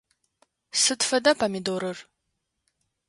Сыд 0.81 0.99
фэда 1.09 1.31
помидорыр? 1.39 1.97